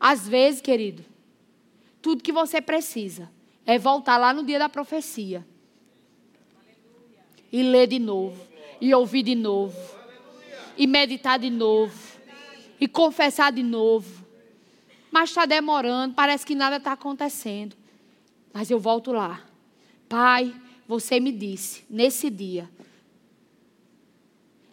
[0.00, 1.04] Às vezes, querido,
[2.02, 3.30] tudo que você precisa
[3.64, 5.46] é voltar lá no dia da profecia.
[7.52, 8.44] E ler de novo.
[8.80, 9.78] E ouvir de novo.
[10.76, 11.96] E meditar de novo.
[12.80, 14.26] E confessar de novo.
[15.12, 17.76] Mas está demorando, parece que nada está acontecendo.
[18.52, 19.44] Mas eu volto lá.
[20.08, 20.52] Pai,
[20.88, 22.68] você me disse, nesse dia,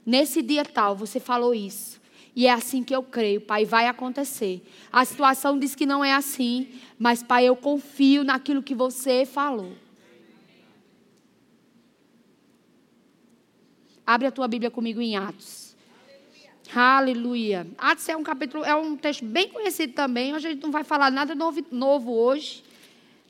[0.06, 2.00] Nesse dia tal, você falou isso.
[2.36, 4.62] E é assim que eu creio, Pai, vai acontecer.
[4.91, 6.68] A situação diz que não é assim,
[7.00, 9.72] mas, Pai, eu confio naquilo que você falou.
[14.06, 15.76] Abre a tua Bíblia comigo em Atos.
[16.76, 17.62] Aleluia.
[17.63, 17.68] Aleluia.
[17.78, 20.36] Atos é um capítulo, é um texto bem conhecido também.
[20.36, 22.63] Hoje a gente não vai falar nada novo, novo hoje,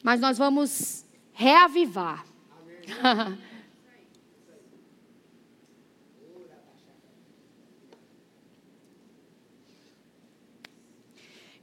[0.04, 2.26] mas nós vamos reavivar.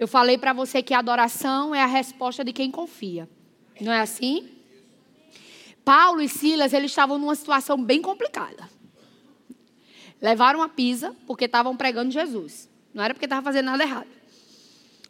[0.02, 3.30] Eu falei para você que a adoração é a resposta de quem confia.
[3.80, 4.50] Não é assim?
[5.84, 8.68] Paulo e Silas, eles estavam numa situação bem complicada.
[10.20, 12.68] Levaram a pisa porque estavam pregando Jesus.
[12.92, 14.08] Não era porque estavam fazendo nada errado.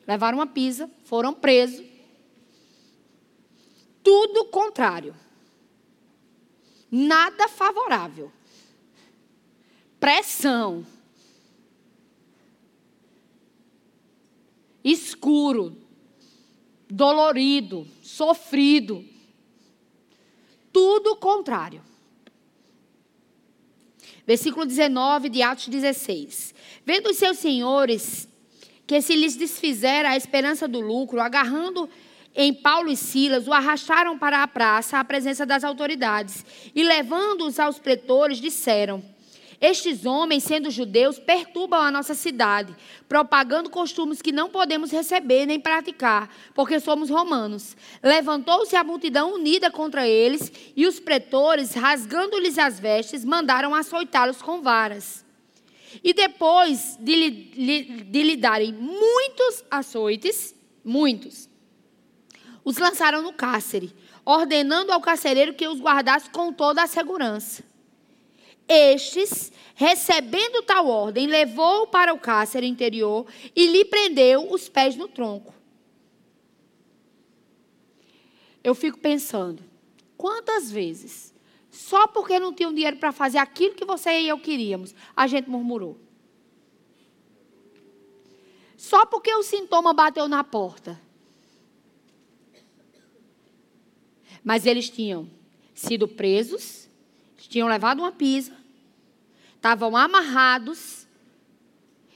[0.07, 1.87] Levaram a pisa, foram presos.
[4.05, 5.17] Tudo contrário.
[6.91, 8.31] Nada favorável.
[9.99, 10.85] Pressão.
[14.85, 15.77] Escuro,
[16.89, 19.05] dolorido, sofrido.
[20.73, 21.83] Tudo o contrário.
[24.27, 26.55] Versículo 19 de Atos 16.
[26.85, 28.29] Vendo os seus senhores
[28.87, 31.89] que se lhes desfizera a esperança do lucro, agarrando
[32.35, 37.59] em Paulo e Silas, o arrastaram para a praça à presença das autoridades e, levando-os
[37.59, 39.03] aos pretores, disseram:
[39.63, 42.75] estes homens, sendo judeus, perturbam a nossa cidade,
[43.09, 47.77] propagando costumes que não podemos receber nem praticar, porque somos romanos.
[48.03, 54.61] Levantou-se a multidão unida contra eles, e os pretores, rasgando-lhes as vestes, mandaram açoitá-los com
[54.61, 55.25] varas.
[56.03, 57.31] E depois de lhe,
[58.03, 61.49] de lhe darem muitos açoites, muitos,
[62.65, 63.95] os lançaram no cárcere,
[64.25, 67.71] ordenando ao carcereiro que os guardasse com toda a segurança.
[68.73, 75.09] Estes, recebendo tal ordem, levou-o para o cárcere interior e lhe prendeu os pés no
[75.09, 75.55] tronco.
[78.65, 79.63] Eu fico pensando,
[80.17, 81.35] quantas vezes,
[81.71, 85.51] só porque não tinham dinheiro para fazer aquilo que você e eu queríamos, a gente
[85.51, 85.99] murmurou.
[88.83, 91.01] só porque o sintoma bateu na porta.
[94.43, 95.31] Mas eles tinham
[95.73, 96.91] sido presos,
[97.37, 98.53] tinham levado uma pisa,
[99.63, 101.07] estavam amarrados,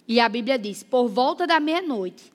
[0.08, 2.32] e a Bíblia diz: por volta da meia-noite,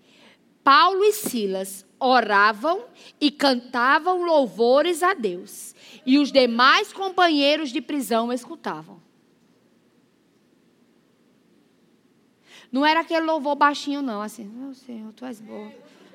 [0.64, 2.86] Paulo e Silas oravam
[3.20, 9.02] e cantavam louvores a Deus, e os demais companheiros de prisão escutavam.
[12.72, 15.74] Não era aquele louvor baixinho, não, assim, oh, Senhor, tu és bom.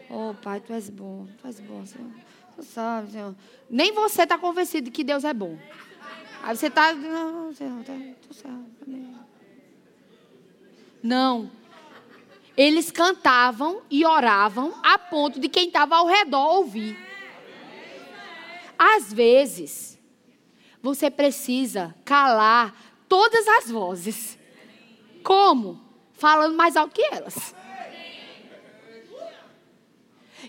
[0.09, 2.11] Oh, Pai, tu és bom, tu és bom, Senhor.
[2.55, 3.34] Tu sabe, Senhor.
[3.68, 5.59] Nem você está convencido de que Deus é bom.
[6.47, 7.01] Aí você está, tá,
[8.32, 8.66] sabe.
[11.03, 11.51] Não.
[12.57, 16.97] Eles cantavam e oravam a ponto de quem estava ao redor ouvir.
[18.78, 19.99] Às vezes,
[20.80, 22.74] você precisa calar
[23.09, 24.38] todas as vozes.
[25.22, 25.84] Como?
[26.16, 27.55] falando mais alto que elas.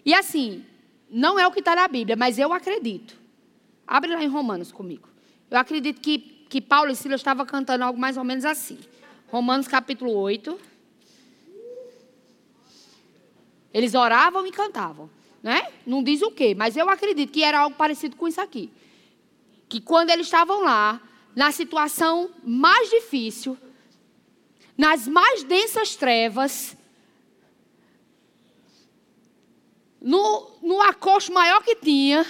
[0.05, 0.65] E assim,
[1.09, 3.17] não é o que está na Bíblia, mas eu acredito.
[3.85, 5.09] Abre lá em Romanos comigo.
[5.49, 6.17] Eu acredito que,
[6.49, 8.79] que Paulo e Silas estavam cantando algo mais ou menos assim.
[9.29, 10.59] Romanos capítulo 8.
[13.73, 15.09] Eles oravam e cantavam.
[15.41, 15.71] Né?
[15.85, 18.71] Não diz o quê, mas eu acredito que era algo parecido com isso aqui.
[19.69, 21.01] Que quando eles estavam lá,
[21.35, 23.57] na situação mais difícil,
[24.77, 26.75] nas mais densas trevas,
[30.01, 32.25] no, no acosto maior que tinha,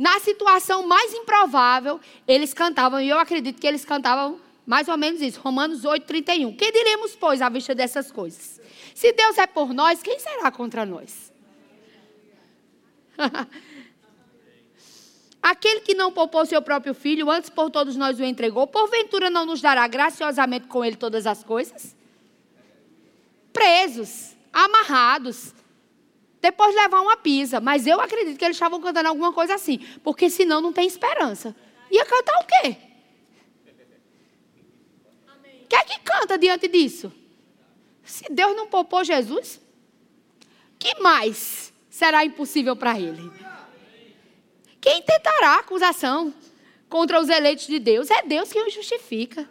[0.00, 5.20] na situação mais improvável, eles cantavam, e eu acredito que eles cantavam mais ou menos
[5.20, 6.56] isso, Romanos 8, 31.
[6.56, 8.58] Que diremos, pois, à vista dessas coisas?
[8.94, 11.30] Se Deus é por nós, quem será contra nós?
[15.42, 19.44] Aquele que não poupou seu próprio filho, antes por todos nós o entregou, porventura não
[19.44, 21.94] nos dará graciosamente com ele todas as coisas?
[23.52, 25.52] Presos, amarrados,
[26.40, 27.60] depois de levar uma pisa.
[27.60, 31.54] Mas eu acredito que eles estavam cantando alguma coisa assim, porque senão não tem esperança.
[31.90, 32.76] Ia cantar o quê?
[35.62, 37.12] O que é que canta diante disso?
[38.02, 39.60] Se Deus não poupou Jesus,
[40.78, 43.30] que mais será impossível para ele?
[44.80, 46.34] Quem tentará acusação
[46.88, 48.10] contra os eleitos de Deus?
[48.10, 49.48] É Deus quem os justifica.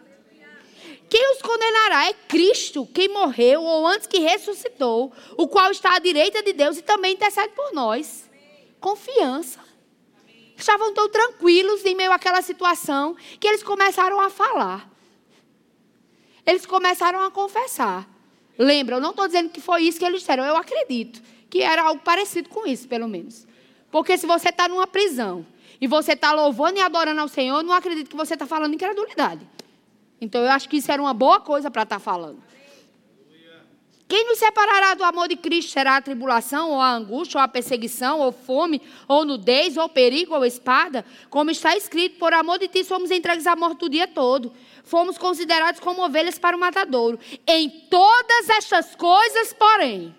[1.10, 5.98] Quem os condenará é Cristo, quem morreu ou antes que ressuscitou, o qual está à
[5.98, 8.30] direita de Deus e também intercede por nós.
[8.78, 9.58] Confiança.
[10.56, 14.88] Estavam tão tranquilos em meio àquela situação que eles começaram a falar.
[16.46, 18.08] Eles começaram a confessar.
[18.56, 21.82] Lembra, eu não estou dizendo que foi isso que eles disseram, eu acredito que era
[21.82, 23.48] algo parecido com isso, pelo menos.
[23.90, 25.44] Porque se você está numa prisão
[25.80, 29.44] e você está louvando e adorando ao Senhor, não acredito que você está falando incredulidade.
[30.20, 32.42] Então eu acho que isso era uma boa coisa para estar tá falando.
[34.10, 37.46] Quem nos separará do amor de Cristo será a tribulação, ou a angústia, ou a
[37.46, 41.04] perseguição, ou fome, ou nudez, ou perigo, ou espada?
[41.30, 44.52] Como está escrito, por amor de ti somos entregues à morte o dia todo.
[44.82, 47.20] Fomos considerados como ovelhas para o matadouro.
[47.46, 50.12] Em todas estas coisas, porém,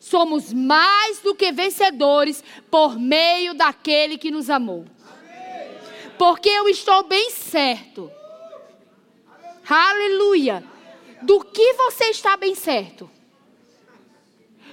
[0.00, 4.86] somos mais do que vencedores por meio daquele que nos amou.
[6.18, 8.10] Porque eu estou bem certo.
[9.68, 10.64] Aleluia.
[11.22, 13.10] Do que você está bem certo?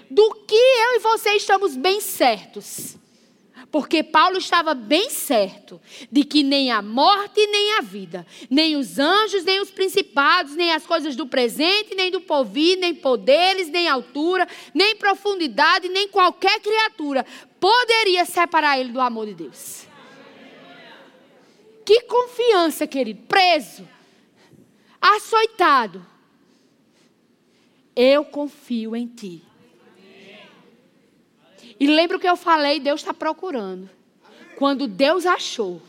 [0.09, 2.95] Do que eu e você estamos bem certos?
[3.71, 5.81] Porque Paulo estava bem certo
[6.11, 10.71] de que nem a morte, nem a vida, nem os anjos, nem os principados, nem
[10.71, 16.59] as coisas do presente, nem do porvir, nem poderes, nem altura, nem profundidade, nem qualquer
[16.59, 17.25] criatura
[17.59, 19.87] poderia separar ele do amor de Deus.
[21.83, 23.89] Que confiança, querido, preso,
[25.03, 26.05] açoitado.
[27.93, 29.43] Eu confio em ti.
[31.77, 32.79] E lembra o que eu falei?
[32.79, 33.89] Deus está procurando.
[34.55, 35.81] Quando Deus achou.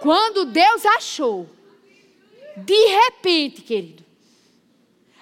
[0.00, 1.50] Quando Deus achou.
[2.56, 4.04] De repente, querido.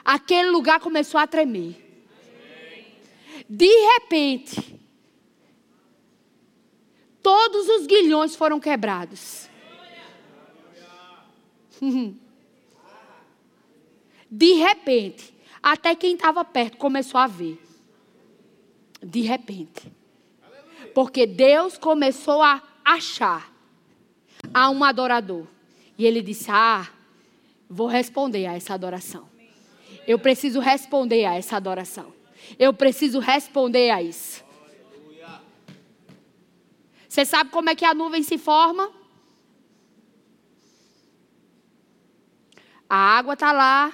[0.04, 1.82] Aquele lugar começou a tremer.
[3.48, 4.78] De repente.
[7.22, 9.48] Todos os guilhões foram quebrados.
[14.28, 17.66] De repente, até quem estava perto começou a ver
[19.02, 19.92] de repente.
[20.94, 23.52] Porque Deus começou a achar
[24.52, 25.46] a um adorador.
[25.98, 26.88] E ele disse: Ah,
[27.68, 29.28] vou responder a essa adoração.
[30.06, 32.12] Eu preciso responder a essa adoração.
[32.58, 34.44] Eu preciso responder a isso.
[37.08, 38.90] Você sabe como é que a nuvem se forma?
[42.88, 43.92] A água está lá,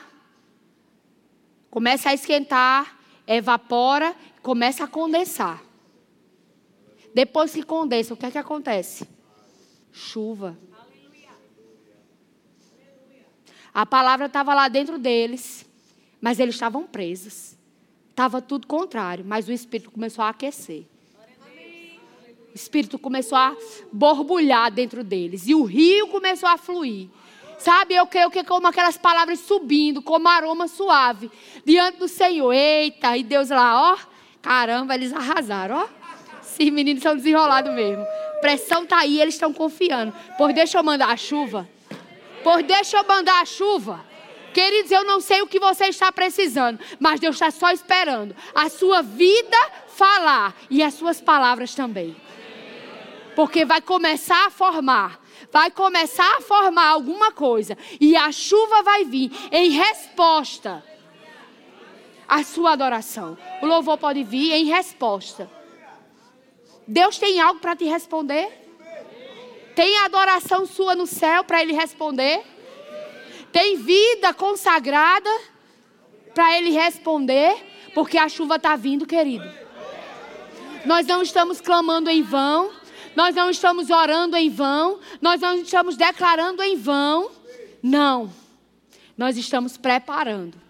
[1.72, 5.64] Começa a esquentar, evapora, começa a condensar.
[7.14, 9.08] Depois que condensa, o que é que acontece?
[9.90, 10.58] Chuva.
[13.72, 15.64] A palavra estava lá dentro deles,
[16.20, 17.56] mas eles estavam presos.
[18.10, 20.84] Estava tudo contrário, mas o Espírito começou a aquecer.
[22.50, 23.56] O Espírito começou a
[23.90, 25.48] borbulhar dentro deles.
[25.48, 27.08] E o rio começou a fluir.
[27.62, 31.30] Sabe, eu creio que como aquelas palavras subindo, como aroma suave,
[31.64, 32.52] diante do Senhor.
[32.52, 33.98] Eita, e Deus lá, ó,
[34.42, 35.88] caramba, eles arrasaram, ó.
[36.42, 38.04] Esses meninos são desenrolados mesmo.
[38.40, 40.12] Pressão tá aí, eles estão confiando.
[40.36, 41.68] Pois deixa eu mandar a chuva.
[42.42, 44.04] Pois deixa eu mandar a chuva.
[44.52, 48.68] Queridos, eu não sei o que você está precisando, mas Deus está só esperando a
[48.68, 49.56] sua vida
[49.94, 52.16] falar e as suas palavras também.
[53.36, 55.21] Porque vai começar a formar,
[55.52, 60.82] vai começar a formar alguma coisa e a chuva vai vir em resposta
[62.26, 63.36] à sua adoração.
[63.60, 65.50] O louvor pode vir em resposta.
[66.88, 68.48] Deus tem algo para te responder?
[69.76, 72.42] Tem adoração sua no céu para Ele responder?
[73.52, 75.30] Tem vida consagrada
[76.34, 77.54] para Ele responder?
[77.94, 79.44] Porque a chuva está vindo, querido.
[80.86, 82.72] Nós não estamos clamando em vão.
[83.14, 85.00] Nós não estamos orando em vão.
[85.20, 87.30] Nós não estamos declarando em vão.
[87.82, 88.32] Não.
[89.16, 90.60] Nós estamos preparando.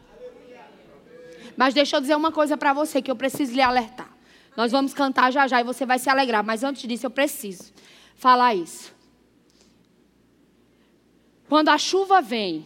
[1.56, 4.10] Mas deixa eu dizer uma coisa para você que eu preciso lhe alertar.
[4.56, 6.44] Nós vamos cantar já já e você vai se alegrar.
[6.44, 7.72] Mas antes disso, eu preciso
[8.16, 8.92] falar isso.
[11.48, 12.64] Quando a chuva vem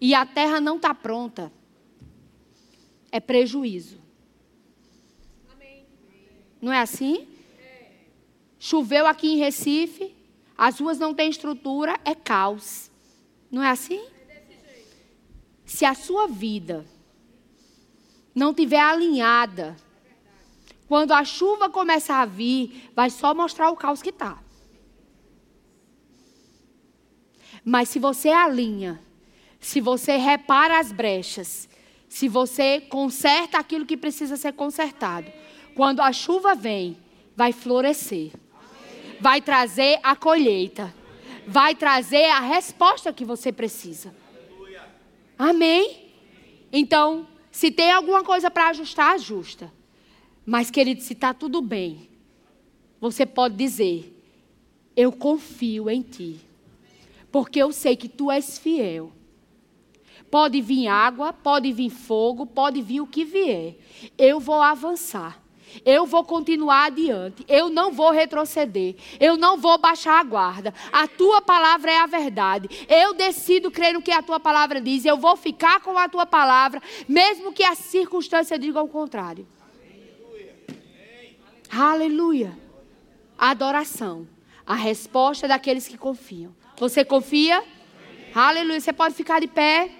[0.00, 1.52] e a terra não está pronta,
[3.10, 4.02] é prejuízo.
[6.60, 7.28] Não é assim?
[8.66, 10.16] Choveu aqui em Recife,
[10.56, 12.90] as ruas não têm estrutura, é caos.
[13.50, 14.02] Não é assim?
[15.66, 16.86] Se a sua vida
[18.34, 19.76] não tiver alinhada,
[20.88, 24.42] quando a chuva começar a vir, vai só mostrar o caos que está.
[27.62, 28.98] Mas se você alinha,
[29.60, 31.68] se você repara as brechas,
[32.08, 35.30] se você conserta aquilo que precisa ser consertado,
[35.74, 36.96] quando a chuva vem,
[37.36, 38.32] vai florescer.
[39.20, 40.94] Vai trazer a colheita.
[41.46, 44.14] Vai trazer a resposta que você precisa.
[45.38, 46.12] Amém?
[46.72, 49.72] Então, se tem alguma coisa para ajustar, ajusta.
[50.44, 52.08] Mas, querido, se está tudo bem,
[53.00, 54.14] você pode dizer:
[54.96, 56.40] Eu confio em Ti
[57.34, 59.10] porque eu sei que tu és fiel.
[60.30, 63.76] Pode vir água, pode vir fogo, pode vir o que vier.
[64.16, 65.42] Eu vou avançar.
[65.84, 67.44] Eu vou continuar adiante.
[67.48, 68.96] Eu não vou retroceder.
[69.18, 70.74] Eu não vou baixar a guarda.
[70.92, 72.68] A tua palavra é a verdade.
[72.88, 75.04] Eu decido crer no que a tua palavra diz.
[75.04, 79.46] Eu vou ficar com a tua palavra, mesmo que a circunstância diga o contrário.
[81.70, 82.56] Aleluia.
[83.38, 84.28] Adoração.
[84.66, 86.54] A resposta daqueles que confiam.
[86.76, 87.62] Você confia?
[88.34, 88.80] Aleluia.
[88.80, 89.90] Você pode ficar de pé.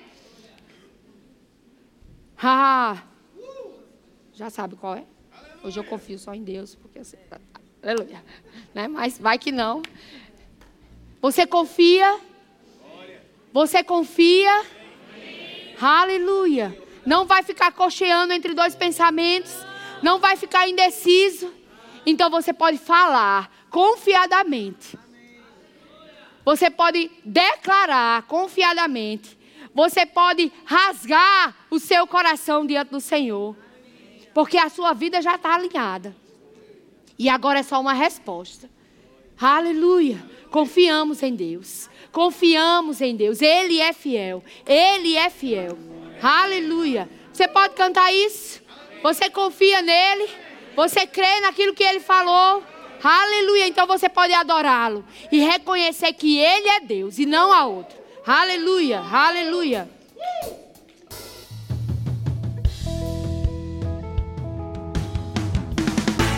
[2.47, 3.03] Ah,
[4.33, 5.05] já sabe qual é?
[5.65, 7.19] Hoje eu confio só em Deus, porque sei.
[7.83, 8.23] Aleluia.
[8.75, 8.87] Né?
[8.87, 9.81] Mas vai que não.
[11.23, 12.21] Você confia?
[13.51, 14.63] Você confia?
[15.81, 16.79] Aleluia.
[17.07, 19.55] Não vai ficar cocheando entre dois pensamentos.
[20.03, 21.51] Não vai ficar indeciso.
[22.05, 24.99] Então você pode falar confiadamente.
[26.45, 29.39] Você pode declarar confiadamente.
[29.75, 33.57] Você pode rasgar o seu coração diante do Senhor.
[34.35, 36.15] Porque a sua vida já está alinhada.
[37.19, 38.69] E agora é só uma resposta.
[39.41, 40.19] Aleluia.
[40.51, 41.89] Confiamos em Deus.
[42.13, 43.41] Confiamos em Deus.
[43.41, 44.43] Ele é fiel.
[44.67, 45.79] Ele é fiel.
[46.21, 47.09] Aleluia.
[47.33, 48.63] Você pode cantar isso?
[49.03, 50.29] Você confia nele?
[50.77, 52.63] Você crê naquilo que ele falou?
[53.03, 53.69] Aleluia.
[53.69, 57.97] Então você pode adorá-lo e reconhecer que ele é Deus e não há outro.
[58.27, 59.01] Aleluia.
[59.01, 59.89] Aleluia.